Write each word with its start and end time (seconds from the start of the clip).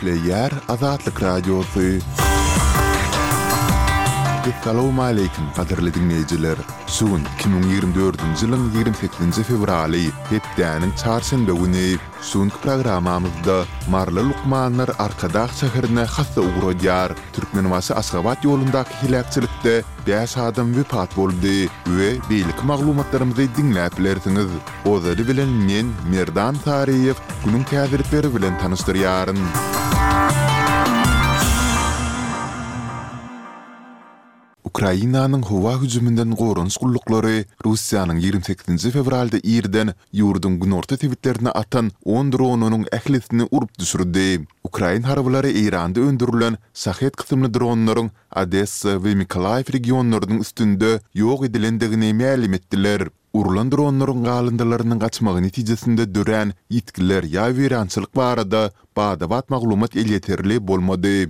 Ýetle 0.00 0.14
ýer 0.24 0.52
Azatlyk 0.72 1.18
radiosy. 1.20 2.00
Assalamu 4.50 5.02
alaykum, 5.02 5.44
hazırlı 5.56 5.92
dinleyiciler. 5.94 6.56
Sun 6.86 7.20
2024-nji 7.42 8.46
ýylyň 8.46 8.62
28-nji 8.76 9.44
fevraly, 9.48 10.06
hepdeniň 10.30 10.94
çarşamba 11.02 11.52
güni. 11.52 11.98
Sun 12.22 12.48
programamyzda 12.62 13.58
Marly 13.92 14.24
Lukmanlar 14.30 14.90
Arkadaq 14.98 15.52
şäherine 15.60 16.04
hassa 16.04 16.40
ugrodyar. 16.48 17.12
Türkmen 17.36 17.64
wasy 17.68 17.92
Aşgabat 17.92 18.44
ýolundaky 18.44 19.02
hilakçylykda 19.02 19.76
bäş 20.08 20.40
adam 20.40 20.72
wepat 20.80 21.16
boldy 21.16 21.68
we 21.84 22.10
beýlik 22.30 22.64
maglumatlarymyzy 22.72 23.46
dinläp 23.60 23.98
bilersiňiz. 23.98 24.48
bilen 25.28 25.48
men 25.48 25.86
Merdan 26.12 26.54
Tariýew, 26.66 27.16
günüň 27.44 27.64
täzeleri 27.64 28.34
bilen 28.34 28.58
tanıştyryaryn. 28.58 29.38
Ukrainanyň 34.80 35.42
howa 35.44 35.72
hüjümünden 35.82 36.30
gorunç 36.40 36.76
gullukları 36.80 37.34
Russiýanyň 37.64 38.18
28-nji 38.26 38.90
fevralda 38.94 39.36
ýerden 39.54 39.90
ýurdun 40.20 40.54
gnorta 40.62 40.96
tebitlerine 41.02 41.52
atan 41.62 41.90
10 42.08 42.30
dronunyň 42.32 42.86
ählisini 42.98 43.44
urup 43.50 43.74
düşürdi. 43.80 44.46
Ukrain 44.64 45.02
harbylary 45.02 45.52
Iranda 45.64 46.00
öndürilen 46.00 46.56
Sahet 46.84 47.16
kysymly 47.20 47.52
dronlaryň 47.58 48.08
Odessa 48.44 48.96
we 49.04 49.12
Mykolaiv 49.20 49.68
regionlarynyň 49.76 50.40
üstünde 50.46 50.90
ýok 51.14 51.44
edilendigini 51.50 52.14
ma'lum 52.22 52.56
etdiler. 52.60 53.04
Urulan 53.40 53.68
dronlaryň 53.72 54.24
galyndalarynyň 54.30 55.02
gaçmagy 55.04 55.44
netijesinde 55.50 56.08
dören 56.14 56.56
ýitgiler 56.72 57.28
ýa 57.34 57.50
wirançylyk 57.60 58.16
barada 58.16 58.64
bada 58.96 59.28
wat 59.36 59.50
maglumat 59.52 59.92
ýetirli 60.06 60.56
bolmady. 60.72 61.28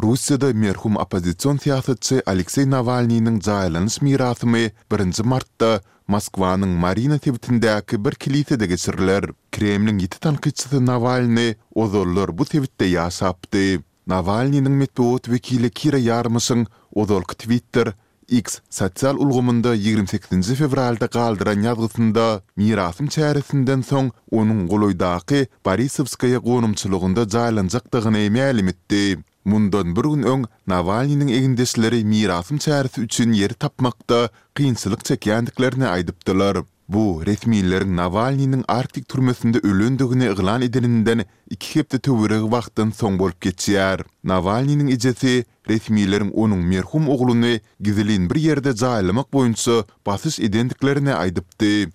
Rusiyada 0.00 0.48
merhum 0.56 0.96
opozisiýon 0.96 1.58
siýasatçy 1.62 2.20
Aleksey 2.30 2.64
Navalnyýnyň 2.68 3.34
zaýlanyş 3.44 3.98
mirasymy 4.02 4.62
1 4.94 5.20
martda 5.24 5.80
Moskwanyň 6.08 6.70
Marina 6.84 7.18
tebitindäki 7.18 8.00
bir 8.04 8.16
kilisede 8.16 8.64
geçirilýär. 8.66 9.26
Kremliň 9.52 9.98
ýetip 10.06 10.20
tanqidçisi 10.24 10.80
Navalny 10.86 11.46
ozollar 11.74 12.32
bu 12.38 12.44
tebitde 12.48 12.88
ýaşapdy. 12.88 13.82
Navalnyň 14.08 14.70
metbuat 14.70 15.28
wekili 15.28 15.70
Kira 15.70 15.98
Yarmysyň 16.00 16.64
ozol 16.96 17.22
Twitter 17.44 17.92
X 18.32 18.62
sosial 18.70 19.20
ulgumunda 19.20 19.74
28-nji 19.76 20.56
fevralda 20.62 21.06
galdyran 21.06 21.66
ýazgysynda 21.68 22.26
mirasym 22.56 23.12
çäresinden 23.12 23.84
soň 23.92 24.08
onuň 24.38 24.64
goloýdaky 24.72 25.44
Borisovskaya 25.64 26.38
gonumçylygynda 26.48 27.28
jaýlanjakdygyny 27.36 28.26
mälim 28.38 28.72
etdi. 28.74 29.20
Mundan 29.44 29.96
bir 29.96 30.02
gün 30.02 30.22
öň 30.32 30.44
Navalniň 30.70 31.28
egindesleri 31.34 31.98
mirasym 32.04 32.58
çäresi 32.64 33.00
üçin 33.02 33.32
ýer 33.38 33.54
tapmakda 33.54 34.28
kynçylyk 34.54 35.02
çekýändiklerini 35.08 35.86
aýdypdylar. 35.88 36.56
Bu 36.88 37.22
resmiýetler 37.26 37.82
Navalniň 37.96 38.62
Arktik 38.68 39.08
türmesinde 39.08 39.58
ölendigini 39.62 40.24
eýlan 40.30 40.62
edilenden 40.64 41.24
2 41.50 41.78
hepde 41.80 41.98
töwereg 41.98 42.44
wagtdan 42.54 42.90
soň 43.00 43.18
bolup 43.22 43.38
geçýär. 43.48 44.04
Navalniň 44.32 44.86
ijesi 44.94 45.34
resmiýetler 45.70 46.22
onuň 46.42 46.62
merhum 46.74 47.08
oglyny 47.16 47.58
gizlin 47.80 48.30
bir 48.30 48.38
ýerde 48.44 48.76
jaýlamak 48.84 49.32
boýunça 49.34 49.82
basyş 50.06 50.38
edendiklerini 50.40 51.14
aýdypdy. 51.18 51.88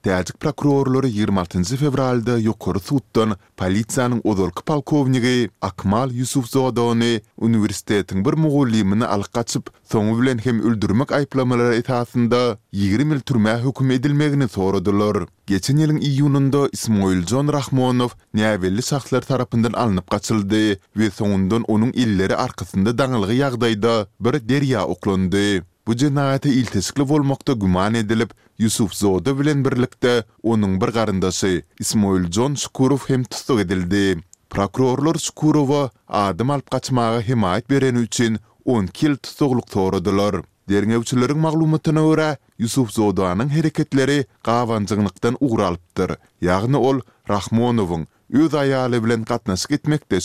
Täzik 0.00 0.38
prokurorlar 0.40 1.04
26 1.04 1.76
fevralda 1.76 2.38
ýokary 2.40 2.80
sutdan 2.80 3.34
polisiýanyň 3.60 4.22
odolky 4.30 4.64
polkowniki 4.68 5.32
Akmal 5.60 6.08
Yusuf 6.20 6.46
Zodony 6.48 7.20
uniwersitetiň 7.44 8.22
bir 8.24 8.38
mugullymyny 8.40 9.04
alkaçyp, 9.04 9.68
soňu 9.92 10.14
bilen 10.22 10.40
hem 10.40 10.62
öldürmek 10.70 11.12
aýplamalary 11.12 11.82
etasynda 11.84 12.40
20 12.72 13.12
ýyl 13.12 13.20
türmä 13.28 13.58
hukm 13.66 13.92
edilmegini 13.98 14.48
sorudylar. 14.48 15.20
Geçen 15.52 15.76
ýylyň 15.84 16.00
iýununda 16.08 16.70
Ismoil 16.72 17.20
Jon 17.28 17.52
Rahmonow 17.52 18.16
näwelli 18.32 18.82
şahslar 18.82 19.20
tarapyndan 19.28 19.76
alınıp 19.76 20.06
gaçyldy 20.14 20.78
we 20.96 21.12
soňundan 21.20 21.68
onuň 21.68 21.92
illeri 21.92 22.36
arkasynda 22.46 22.96
daňylygy 22.96 23.36
ýagdaýda 23.44 24.06
bir 24.16 24.40
derýa 24.48 24.88
oklandy. 24.96 25.60
bu 25.90 25.96
cinayete 25.96 26.48
iltisikli 26.60 27.02
volmakta 27.08 27.52
güman 27.52 27.94
edilip, 28.02 28.30
Yusuf 28.58 28.92
Zoda 28.94 29.38
bilen 29.38 29.64
birlikte 29.64 30.24
onun 30.42 30.80
bir 30.80 30.86
garindaşı 30.86 31.62
Ismail 31.78 32.30
John 32.30 32.54
Skurov 32.54 32.96
hem 33.06 33.24
tutuk 33.24 33.60
edildi. 33.60 34.20
Prokurorlar 34.50 35.14
Skurova 35.14 35.90
adım 36.08 36.50
alıp 36.50 36.70
kaçmağa 36.70 37.20
himayet 37.20 37.70
beren 37.70 37.94
üçin 37.94 38.38
10 38.64 38.86
kil 38.86 39.16
tutukluk 39.16 39.70
torudular. 39.70 40.36
Derin 40.68 40.90
evçilerin 40.90 41.38
maglumatına 41.38 42.06
ura 42.06 42.36
Yusuf 42.58 42.90
Zoda'nın 42.92 43.48
hareketleri 43.48 44.26
qavancınlıktan 44.44 45.36
uğralıptır. 45.40 46.10
Yağını 46.40 46.78
ol 46.80 47.00
Rahmonov'un 47.30 48.06
öz 48.32 48.54
ayalı 48.54 49.04
bilen 49.04 49.24
katnaşık 49.24 49.70
etmekte 49.70 50.20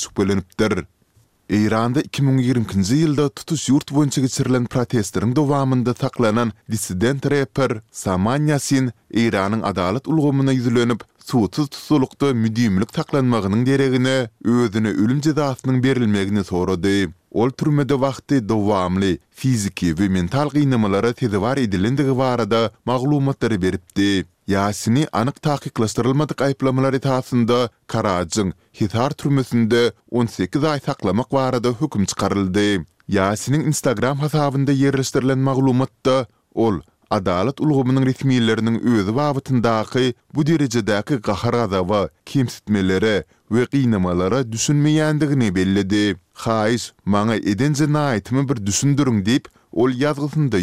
Eýranda 1.45 2.01
2020-nji 2.01 2.95
ýylda 3.05 3.27
tutuş 3.37 3.63
ýurt 3.69 3.91
boýunça 3.93 4.21
geçirilen 4.23 4.63
protestleriň 4.65 5.35
dowamında 5.37 5.93
taklanan 5.93 6.51
dissident 6.73 7.25
rapper 7.31 7.81
Samanyasin 7.91 8.89
Eýranyň 9.13 9.61
adalet 9.69 10.07
ulgamyna 10.07 10.55
ýüzlenip, 10.57 11.05
suwsuz 11.21 11.69
tutulukda 11.69 12.31
müdimlik 12.33 12.89
taklanmagynyň 12.97 13.61
deregini 13.69 14.15
özüne 14.43 14.89
ölüm 15.03 15.21
jazasynyň 15.23 15.83
berilmegini 15.83 16.43
sorady. 16.43 17.05
ol 17.39 17.49
türmede 17.49 17.95
vaxtı 18.01 18.37
dovamlı 18.49 19.07
fiziki 19.31 19.97
ve 19.99 20.07
mental 20.09 20.49
qiynamalara 20.49 21.09
tedavir 21.13 21.57
edilendigi 21.67 22.17
barada 22.17 22.71
maglumatlar 22.89 23.55
beripdi. 23.61 24.25
Yasini 24.53 25.03
anyk 25.19 25.41
taqiqlastyrylmadyk 25.47 26.41
ayplamalary 26.41 26.99
taýsynda 27.09 27.69
Karajyň 27.93 28.51
Hitar 28.81 29.09
türmesinde 29.09 29.91
18 30.11 30.63
aý 30.63 30.79
saklamak 30.85 31.31
barada 31.31 31.69
hukm 31.69 32.03
çykarıldy. 32.05 32.85
Yasinin 33.07 33.59
Instagram 33.71 34.17
hasabında 34.17 34.71
yerleştirilen 34.71 35.39
maglumatda 35.39 36.17
ol 36.53 36.79
Adalet 37.09 37.59
ulgumynyň 37.61 38.05
resmiýetleriniň 38.11 38.77
özü 38.93 39.11
wagtyndaky 39.19 40.13
bu 40.35 40.41
derejedäki 40.41 41.21
gahar 41.27 41.53
gazawa 41.53 42.09
kimsitmelere 42.25 43.23
we 43.49 43.65
qiynamalara 43.65 44.41
düşünmeýändigini 44.41 45.55
bellidi. 45.55 46.17
Хайс, 46.45 46.83
маңа 47.13 47.35
эдензе 47.51 47.85
на 47.93 48.01
айтымы 48.13 48.43
бір 48.49 48.59
дүсіндірің 48.65 49.21
деп, 49.25 49.47
ол 49.73 49.95
язғысында 49.97 50.59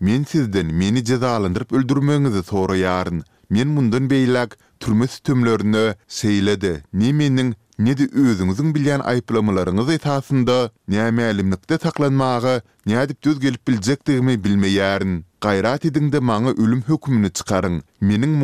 Men 0.00 0.24
Мен 0.24 0.24
meni 0.24 0.72
мені 0.72 1.00
жазаландырып 1.10 1.72
өлдірмөңізі 1.76 2.40
сора 2.48 2.76
ярын. 2.78 3.18
Мен 3.52 3.68
мұндан 3.76 4.06
бейлак 4.08 4.56
түрмес 4.80 5.18
түмлеріні 5.28 5.96
сейледі. 6.08 6.82
Не 6.92 7.12
менің, 7.12 7.52
не 7.76 7.94
де 7.98 8.06
өзіңіздің 8.22 8.72
білян 8.72 9.02
айпыламыларыңыз 9.04 9.92
етасында, 9.98 10.70
не 10.88 10.96
әме 10.96 11.28
әлімнікті 11.28 11.76
сақланмағы, 11.84 12.62
не 12.88 12.96
әдіп 13.02 13.20
төз 13.20 13.40
келіп 13.44 13.68
білжектігімі 13.68 14.38
білме 14.40 14.72
ярын. 14.72 15.18
Қайрат 15.44 15.84
едіңді 15.88 16.24
маңы 16.24 16.56
өлім 16.56 16.80
хөкіміні 16.88 17.28
чықарың. 17.36 17.82
Менің 18.00 18.38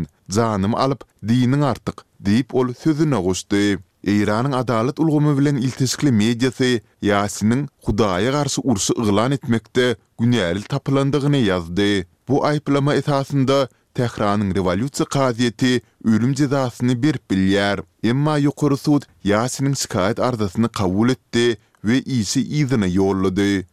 Мен 0.00 0.06
janym 0.28 0.74
alıp 0.76 1.04
diniň 1.28 1.62
artyk 1.64 2.02
diýip 2.24 2.52
ol 2.52 2.72
sözüne 2.80 3.18
goşdy. 3.26 3.78
Eýranyň 4.08 4.54
adalet 4.56 5.00
ulgamy 5.02 5.32
bilen 5.38 5.56
iltisikli 5.56 6.12
mediýasy 6.14 6.76
Ýasynyň 7.02 7.64
Hudaýa 7.88 8.30
garşy 8.36 8.62
ursy 8.64 8.94
ýygylan 8.94 9.34
etmekde 9.36 9.96
günýäril 10.22 10.62
tapylandygyny 10.70 11.40
ýazdy. 11.48 12.04
Bu 12.28 12.42
aýplama 12.46 12.94
esasında 13.00 13.68
Tehranyň 13.98 14.52
rewolýusiýa 14.54 15.06
gazeti 15.12 15.72
ölüm 16.04 16.36
jazasyny 16.38 16.94
bir 17.02 17.18
bilýär. 17.30 17.82
Emma 18.04 18.38
ýokary 18.38 18.78
sud 18.78 19.08
Ýasynyň 19.24 19.74
şikaýet 19.82 20.22
arzasyny 20.22 20.68
kabul 20.70 21.10
etdi 21.16 21.56
we 21.82 21.98
ýysy 22.04 22.46
ýyzyna 22.46 22.86
ýollady. 22.94 23.66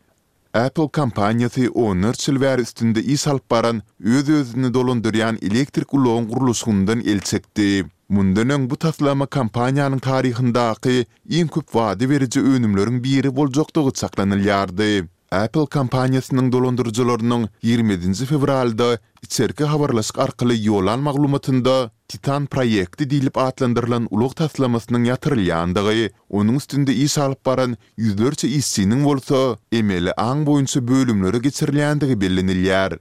Apple 0.56 0.88
kompaniýasy 0.94 1.70
10 1.76 2.28
ýyl 2.28 2.44
üstünde 2.62 3.02
iş 3.16 3.26
alyp 3.28 3.50
baran, 3.52 3.82
öz-özüni 4.00 4.68
dolandyrýan 4.74 5.38
elektrik 5.52 5.94
ulagyň 5.94 6.28
gurulusundan 6.30 7.00
el 7.02 7.20
çekdi. 7.20 7.86
Mundanyň 8.16 8.70
bu 8.70 8.78
taslama 8.78 9.26
kompaniýanyň 9.28 10.00
taryhyndaky 10.08 10.96
iň 11.30 11.48
köp 11.48 11.68
wady 11.76 12.10
berici 12.10 12.40
önümleriň 12.40 13.04
biri 13.04 13.36
boljakdygy 13.36 13.92
saklanylýardy. 14.04 15.06
Apple 15.34 15.66
kompaniýasynyň 15.74 16.50
dolandyrjylarynyň 16.52 17.48
20-nji 17.64 18.26
fevralda 18.30 18.98
içerki 19.26 19.64
habarlaşyk 19.66 20.20
arkaly 20.20 20.54
ýolan 20.54 21.02
maglumatynda 21.02 21.90
Titan 22.08 22.46
proýekti 22.46 23.08
diýilip 23.10 23.38
atlandyrylan 23.42 24.06
ulug 24.14 24.36
taslamasynyň 24.38 25.08
ýatyrylýandygy, 25.10 26.12
onuň 26.30 26.58
üstünde 26.62 26.94
iş 26.94 27.18
alyp 27.18 27.42
baran 27.46 27.74
ýüzlerçe 27.98 28.46
işçiniň 28.54 29.02
bolsa, 29.08 29.58
emeli 29.74 30.14
aň 30.14 30.46
boýunça 30.46 30.86
bölümlere 30.88 31.42
geçirilýändigi 31.50 32.22
bellenilýär. 32.22 32.94